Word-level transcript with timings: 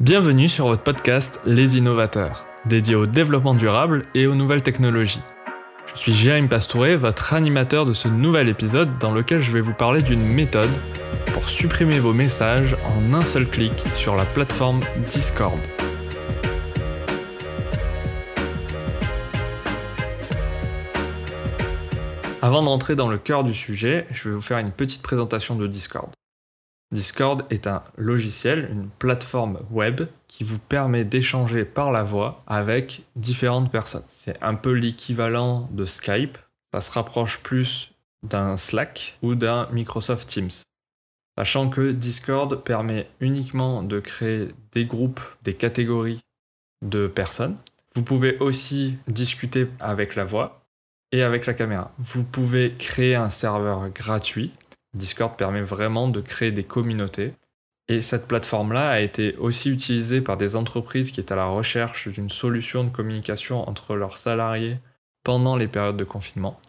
Bienvenue 0.00 0.48
sur 0.48 0.66
votre 0.66 0.82
podcast 0.82 1.40
Les 1.46 1.78
Innovateurs, 1.78 2.44
dédié 2.66 2.96
au 2.96 3.06
développement 3.06 3.54
durable 3.54 4.02
et 4.16 4.26
aux 4.26 4.34
nouvelles 4.34 4.64
technologies. 4.64 5.22
Je 5.94 6.00
suis 6.00 6.12
Jérémy 6.12 6.48
Pastouré, 6.48 6.96
votre 6.96 7.32
animateur 7.32 7.86
de 7.86 7.92
ce 7.92 8.08
nouvel 8.08 8.48
épisode 8.48 8.98
dans 8.98 9.12
lequel 9.12 9.40
je 9.40 9.52
vais 9.52 9.60
vous 9.60 9.72
parler 9.72 10.02
d'une 10.02 10.26
méthode 10.26 10.68
pour 11.32 11.48
supprimer 11.48 12.00
vos 12.00 12.12
messages 12.12 12.76
en 12.88 13.14
un 13.14 13.20
seul 13.20 13.48
clic 13.48 13.72
sur 13.94 14.16
la 14.16 14.24
plateforme 14.24 14.80
Discord. 15.06 15.60
Avant 22.42 22.64
d'entrer 22.64 22.96
dans 22.96 23.08
le 23.08 23.18
cœur 23.18 23.44
du 23.44 23.54
sujet, 23.54 24.08
je 24.10 24.28
vais 24.28 24.34
vous 24.34 24.42
faire 24.42 24.58
une 24.58 24.72
petite 24.72 25.02
présentation 25.02 25.54
de 25.54 25.68
Discord. 25.68 26.10
Discord 26.94 27.44
est 27.50 27.66
un 27.66 27.82
logiciel, 27.96 28.68
une 28.70 28.88
plateforme 28.88 29.58
web 29.72 30.02
qui 30.28 30.44
vous 30.44 30.60
permet 30.60 31.04
d'échanger 31.04 31.64
par 31.64 31.90
la 31.90 32.04
voix 32.04 32.44
avec 32.46 33.02
différentes 33.16 33.72
personnes. 33.72 34.04
C'est 34.08 34.40
un 34.40 34.54
peu 34.54 34.70
l'équivalent 34.70 35.68
de 35.72 35.86
Skype. 35.86 36.38
Ça 36.72 36.80
se 36.80 36.92
rapproche 36.92 37.40
plus 37.40 37.90
d'un 38.22 38.56
Slack 38.56 39.18
ou 39.22 39.34
d'un 39.34 39.68
Microsoft 39.72 40.28
Teams. 40.28 40.52
Sachant 41.36 41.68
que 41.68 41.90
Discord 41.90 42.62
permet 42.62 43.08
uniquement 43.18 43.82
de 43.82 43.98
créer 43.98 44.50
des 44.70 44.86
groupes, 44.86 45.20
des 45.42 45.54
catégories 45.54 46.20
de 46.80 47.08
personnes. 47.08 47.56
Vous 47.96 48.04
pouvez 48.04 48.38
aussi 48.38 48.98
discuter 49.08 49.66
avec 49.80 50.14
la 50.14 50.24
voix 50.24 50.64
et 51.10 51.24
avec 51.24 51.46
la 51.46 51.54
caméra. 51.54 51.92
Vous 51.98 52.22
pouvez 52.22 52.74
créer 52.78 53.16
un 53.16 53.30
serveur 53.30 53.88
gratuit 53.90 54.52
Discord 54.94 55.36
permet 55.36 55.62
vraiment 55.62 56.08
de 56.08 56.20
créer 56.20 56.52
des 56.52 56.64
communautés. 56.64 57.34
Et 57.88 58.00
cette 58.00 58.26
plateforme-là 58.26 58.88
a 58.88 59.00
été 59.00 59.36
aussi 59.36 59.70
utilisée 59.70 60.20
par 60.20 60.36
des 60.36 60.56
entreprises 60.56 61.10
qui 61.10 61.20
étaient 61.20 61.32
à 61.32 61.36
la 61.36 61.46
recherche 61.46 62.08
d'une 62.08 62.30
solution 62.30 62.84
de 62.84 62.90
communication 62.90 63.68
entre 63.68 63.94
leurs 63.94 64.16
salariés 64.16 64.78
pendant 65.22 65.56
les 65.56 65.68
périodes 65.68 65.96
de 65.96 66.04
confinement. 66.04 66.60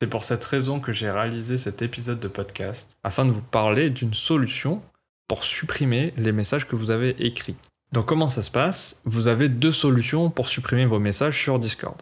C'est 0.00 0.08
pour 0.08 0.24
cette 0.24 0.44
raison 0.44 0.80
que 0.80 0.92
j'ai 0.92 1.10
réalisé 1.10 1.58
cet 1.58 1.82
épisode 1.82 2.20
de 2.20 2.28
podcast, 2.28 2.98
afin 3.02 3.24
de 3.24 3.30
vous 3.30 3.42
parler 3.42 3.90
d'une 3.90 4.14
solution 4.14 4.82
pour 5.28 5.44
supprimer 5.44 6.12
les 6.16 6.32
messages 6.32 6.68
que 6.68 6.76
vous 6.76 6.90
avez 6.90 7.10
écrits. 7.18 7.56
Donc 7.92 8.06
comment 8.06 8.28
ça 8.28 8.42
se 8.42 8.50
passe? 8.50 9.00
Vous 9.04 9.28
avez 9.28 9.48
deux 9.48 9.72
solutions 9.72 10.30
pour 10.30 10.48
supprimer 10.48 10.86
vos 10.86 10.98
messages 10.98 11.40
sur 11.40 11.58
Discord. 11.58 11.96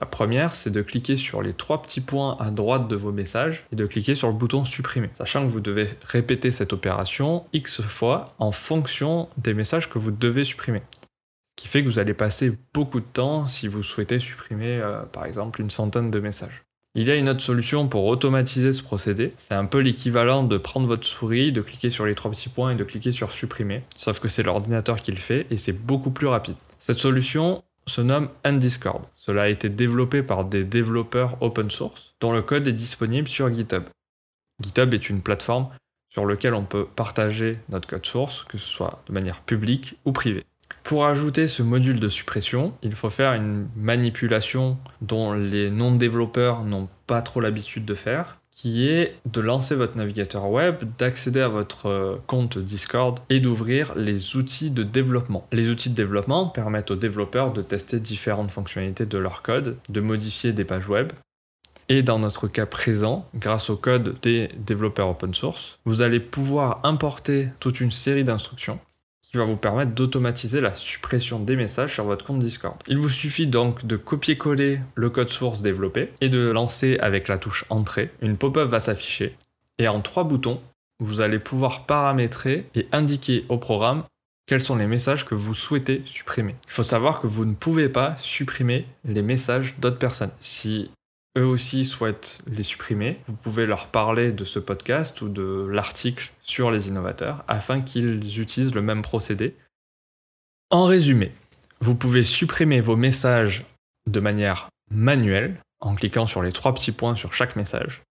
La 0.00 0.06
première, 0.06 0.54
c'est 0.54 0.70
de 0.70 0.82
cliquer 0.82 1.16
sur 1.16 1.42
les 1.42 1.52
trois 1.52 1.82
petits 1.82 2.00
points 2.00 2.36
à 2.38 2.50
droite 2.50 2.86
de 2.86 2.94
vos 2.94 3.10
messages 3.10 3.64
et 3.72 3.76
de 3.76 3.84
cliquer 3.84 4.14
sur 4.14 4.28
le 4.28 4.34
bouton 4.34 4.64
supprimer, 4.64 5.10
sachant 5.14 5.42
que 5.42 5.50
vous 5.50 5.60
devez 5.60 5.88
répéter 6.04 6.52
cette 6.52 6.72
opération 6.72 7.44
X 7.52 7.82
fois 7.82 8.34
en 8.38 8.52
fonction 8.52 9.28
des 9.38 9.54
messages 9.54 9.90
que 9.90 9.98
vous 9.98 10.12
devez 10.12 10.44
supprimer. 10.44 10.82
Ce 11.58 11.64
qui 11.64 11.68
fait 11.68 11.82
que 11.82 11.88
vous 11.88 11.98
allez 11.98 12.14
passer 12.14 12.56
beaucoup 12.72 13.00
de 13.00 13.06
temps 13.12 13.48
si 13.48 13.66
vous 13.66 13.82
souhaitez 13.82 14.20
supprimer 14.20 14.78
euh, 14.80 15.02
par 15.02 15.24
exemple 15.24 15.60
une 15.60 15.70
centaine 15.70 16.12
de 16.12 16.20
messages. 16.20 16.62
Il 16.94 17.06
y 17.06 17.10
a 17.10 17.16
une 17.16 17.28
autre 17.28 17.40
solution 17.40 17.86
pour 17.86 18.06
automatiser 18.06 18.72
ce 18.72 18.82
procédé. 18.82 19.32
C'est 19.38 19.54
un 19.54 19.66
peu 19.66 19.78
l'équivalent 19.78 20.42
de 20.42 20.56
prendre 20.58 20.86
votre 20.86 21.06
souris, 21.06 21.52
de 21.52 21.60
cliquer 21.60 21.90
sur 21.90 22.06
les 22.06 22.14
trois 22.14 22.30
petits 22.30 22.48
points 22.48 22.72
et 22.72 22.76
de 22.76 22.84
cliquer 22.84 23.12
sur 23.12 23.30
supprimer. 23.30 23.82
Sauf 23.96 24.20
que 24.20 24.28
c'est 24.28 24.42
l'ordinateur 24.42 25.02
qui 25.02 25.12
le 25.12 25.18
fait 25.18 25.46
et 25.50 25.56
c'est 25.56 25.72
beaucoup 25.72 26.10
plus 26.10 26.26
rapide. 26.26 26.56
Cette 26.78 26.98
solution, 26.98 27.62
se 27.88 28.00
nomme 28.00 28.28
Undiscord. 28.44 29.08
Cela 29.14 29.42
a 29.42 29.48
été 29.48 29.68
développé 29.68 30.22
par 30.22 30.44
des 30.44 30.64
développeurs 30.64 31.36
open 31.40 31.70
source 31.70 32.14
dont 32.20 32.32
le 32.32 32.42
code 32.42 32.68
est 32.68 32.72
disponible 32.72 33.28
sur 33.28 33.52
GitHub. 33.52 33.84
GitHub 34.62 34.94
est 34.94 35.10
une 35.10 35.22
plateforme 35.22 35.68
sur 36.10 36.26
laquelle 36.26 36.54
on 36.54 36.64
peut 36.64 36.86
partager 36.86 37.58
notre 37.68 37.88
code 37.88 38.06
source, 38.06 38.44
que 38.44 38.58
ce 38.58 38.66
soit 38.66 39.02
de 39.06 39.12
manière 39.12 39.40
publique 39.42 39.96
ou 40.04 40.12
privée. 40.12 40.44
Pour 40.82 41.06
ajouter 41.06 41.48
ce 41.48 41.62
module 41.62 42.00
de 42.00 42.08
suppression, 42.08 42.72
il 42.82 42.94
faut 42.94 43.10
faire 43.10 43.34
une 43.34 43.68
manipulation 43.76 44.78
dont 45.02 45.32
les 45.32 45.70
non-développeurs 45.70 46.64
n'ont 46.64 46.88
pas 47.06 47.22
trop 47.22 47.40
l'habitude 47.40 47.84
de 47.84 47.94
faire, 47.94 48.37
qui 48.58 48.88
est 48.88 49.14
de 49.24 49.40
lancer 49.40 49.76
votre 49.76 49.96
navigateur 49.96 50.50
web, 50.50 50.82
d'accéder 50.98 51.40
à 51.40 51.46
votre 51.46 51.86
euh, 51.86 52.16
compte 52.26 52.58
Discord 52.58 53.20
et 53.30 53.38
d'ouvrir 53.38 53.94
les 53.94 54.34
outils 54.34 54.72
de 54.72 54.82
développement. 54.82 55.46
Les 55.52 55.70
outils 55.70 55.90
de 55.90 55.94
développement 55.94 56.46
permettent 56.46 56.90
aux 56.90 56.96
développeurs 56.96 57.52
de 57.52 57.62
tester 57.62 58.00
différentes 58.00 58.50
fonctionnalités 58.50 59.06
de 59.06 59.16
leur 59.16 59.42
code, 59.42 59.76
de 59.88 60.00
modifier 60.00 60.52
des 60.52 60.64
pages 60.64 60.88
web. 60.88 61.12
Et 61.88 62.02
dans 62.02 62.18
notre 62.18 62.48
cas 62.48 62.66
présent, 62.66 63.28
grâce 63.36 63.70
au 63.70 63.76
code 63.76 64.16
des 64.22 64.48
développeurs 64.58 65.08
open 65.08 65.34
source, 65.34 65.78
vous 65.84 66.02
allez 66.02 66.18
pouvoir 66.18 66.80
importer 66.82 67.50
toute 67.60 67.80
une 67.80 67.92
série 67.92 68.24
d'instructions 68.24 68.80
qui 69.30 69.36
va 69.36 69.44
vous 69.44 69.56
permettre 69.56 69.92
d'automatiser 69.92 70.60
la 70.60 70.74
suppression 70.74 71.38
des 71.38 71.54
messages 71.54 71.94
sur 71.94 72.04
votre 72.04 72.24
compte 72.24 72.38
Discord. 72.38 72.76
Il 72.86 72.98
vous 72.98 73.10
suffit 73.10 73.46
donc 73.46 73.86
de 73.86 73.96
copier-coller 73.96 74.80
le 74.94 75.10
code 75.10 75.28
source 75.28 75.60
développé 75.60 76.12
et 76.22 76.30
de 76.30 76.48
lancer 76.48 76.98
avec 77.00 77.28
la 77.28 77.36
touche 77.36 77.66
Entrée. 77.68 78.10
Une 78.22 78.38
pop-up 78.38 78.68
va 78.68 78.80
s'afficher 78.80 79.36
et 79.78 79.86
en 79.86 80.00
trois 80.00 80.24
boutons, 80.24 80.60
vous 80.98 81.20
allez 81.20 81.38
pouvoir 81.38 81.84
paramétrer 81.84 82.66
et 82.74 82.88
indiquer 82.90 83.44
au 83.48 83.58
programme 83.58 84.04
quels 84.46 84.62
sont 84.62 84.76
les 84.76 84.86
messages 84.86 85.26
que 85.26 85.34
vous 85.34 85.54
souhaitez 85.54 86.02
supprimer. 86.06 86.56
Il 86.66 86.72
faut 86.72 86.82
savoir 86.82 87.20
que 87.20 87.26
vous 87.26 87.44
ne 87.44 87.52
pouvez 87.52 87.90
pas 87.90 88.16
supprimer 88.16 88.86
les 89.04 89.20
messages 89.20 89.78
d'autres 89.78 89.98
personnes. 89.98 90.30
Si 90.40 90.90
eux 91.38 91.46
aussi 91.46 91.84
souhaitent 91.84 92.42
les 92.46 92.64
supprimer, 92.64 93.20
vous 93.26 93.34
pouvez 93.34 93.66
leur 93.66 93.86
parler 93.86 94.32
de 94.32 94.44
ce 94.44 94.58
podcast 94.58 95.22
ou 95.22 95.28
de 95.28 95.66
l'article 95.70 96.32
sur 96.42 96.70
les 96.70 96.88
innovateurs 96.88 97.44
afin 97.48 97.80
qu'ils 97.80 98.40
utilisent 98.40 98.74
le 98.74 98.82
même 98.82 99.02
procédé. 99.02 99.56
En 100.70 100.84
résumé, 100.84 101.32
vous 101.80 101.94
pouvez 101.94 102.24
supprimer 102.24 102.80
vos 102.80 102.96
messages 102.96 103.64
de 104.06 104.20
manière 104.20 104.68
manuelle 104.90 105.62
en 105.80 105.94
cliquant 105.94 106.26
sur 106.26 106.42
les 106.42 106.52
trois 106.52 106.74
petits 106.74 106.92
points 106.92 107.14
sur 107.14 107.34
chaque 107.34 107.56
message. 107.56 108.02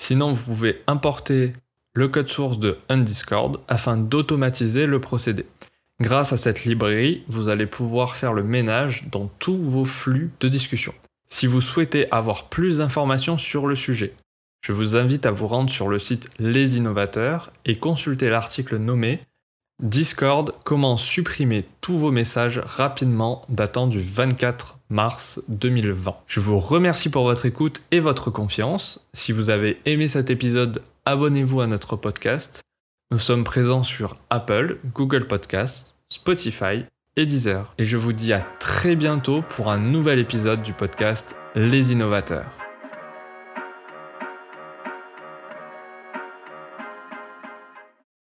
Sinon, 0.00 0.32
vous 0.32 0.42
pouvez 0.42 0.82
importer 0.86 1.54
le 1.94 2.08
code 2.08 2.28
source 2.28 2.58
de 2.58 2.78
Undiscord 2.88 3.60
afin 3.68 3.96
d'automatiser 3.96 4.86
le 4.86 5.00
procédé. 5.00 5.46
Grâce 6.00 6.32
à 6.32 6.36
cette 6.36 6.64
librairie, 6.64 7.22
vous 7.28 7.48
allez 7.48 7.66
pouvoir 7.66 8.16
faire 8.16 8.32
le 8.32 8.42
ménage 8.42 9.04
dans 9.10 9.28
tous 9.38 9.56
vos 9.58 9.84
flux 9.84 10.32
de 10.40 10.48
discussion. 10.48 10.94
Si 11.32 11.46
vous 11.46 11.62
souhaitez 11.62 12.12
avoir 12.12 12.50
plus 12.50 12.78
d'informations 12.78 13.38
sur 13.38 13.66
le 13.66 13.74
sujet, 13.74 14.12
je 14.60 14.72
vous 14.72 14.96
invite 14.96 15.24
à 15.24 15.30
vous 15.30 15.46
rendre 15.46 15.70
sur 15.70 15.88
le 15.88 15.98
site 15.98 16.28
Les 16.38 16.76
Innovateurs 16.76 17.54
et 17.64 17.78
consulter 17.78 18.28
l'article 18.28 18.76
nommé 18.76 19.22
Discord, 19.82 20.54
comment 20.62 20.98
supprimer 20.98 21.64
tous 21.80 21.96
vos 21.96 22.10
messages 22.10 22.58
rapidement 22.58 23.46
datant 23.48 23.86
du 23.86 24.02
24 24.02 24.78
mars 24.90 25.40
2020. 25.48 26.18
Je 26.26 26.40
vous 26.40 26.58
remercie 26.58 27.08
pour 27.08 27.24
votre 27.24 27.46
écoute 27.46 27.82
et 27.92 27.98
votre 27.98 28.30
confiance. 28.30 29.00
Si 29.14 29.32
vous 29.32 29.48
avez 29.48 29.80
aimé 29.86 30.08
cet 30.08 30.28
épisode, 30.28 30.82
abonnez-vous 31.06 31.62
à 31.62 31.66
notre 31.66 31.96
podcast. 31.96 32.60
Nous 33.10 33.18
sommes 33.18 33.44
présents 33.44 33.84
sur 33.84 34.18
Apple, 34.28 34.80
Google 34.92 35.26
Podcasts, 35.26 35.94
Spotify 36.10 36.84
et 37.16 37.26
Deezer. 37.26 37.74
Et 37.78 37.84
je 37.84 37.96
vous 37.96 38.12
dis 38.12 38.32
à 38.32 38.40
très 38.40 38.96
bientôt 38.96 39.42
pour 39.42 39.70
un 39.70 39.78
nouvel 39.78 40.18
épisode 40.18 40.62
du 40.62 40.72
podcast 40.72 41.36
Les 41.54 41.92
Innovateurs. 41.92 42.61